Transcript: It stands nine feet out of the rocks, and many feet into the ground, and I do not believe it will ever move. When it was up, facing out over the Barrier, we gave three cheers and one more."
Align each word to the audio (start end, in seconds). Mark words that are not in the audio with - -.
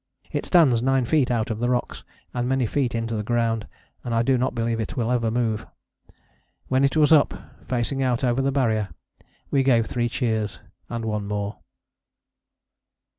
It 0.31 0.47
stands 0.47 0.81
nine 0.81 1.05
feet 1.05 1.29
out 1.29 1.51
of 1.51 1.59
the 1.59 1.69
rocks, 1.69 2.03
and 2.33 2.49
many 2.49 2.65
feet 2.65 2.95
into 2.95 3.15
the 3.15 3.21
ground, 3.21 3.67
and 4.03 4.15
I 4.15 4.23
do 4.23 4.35
not 4.35 4.55
believe 4.55 4.79
it 4.79 4.97
will 4.97 5.11
ever 5.11 5.29
move. 5.29 5.67
When 6.69 6.83
it 6.83 6.97
was 6.97 7.11
up, 7.13 7.35
facing 7.67 8.01
out 8.01 8.23
over 8.23 8.41
the 8.41 8.51
Barrier, 8.51 8.89
we 9.51 9.61
gave 9.61 9.85
three 9.85 10.09
cheers 10.09 10.59
and 10.89 11.05
one 11.05 11.27
more." 11.27 11.59